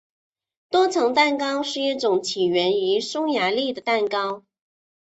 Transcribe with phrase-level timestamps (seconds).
[0.71, 4.41] 多层蛋糕是一种起源于匈牙利的蛋糕。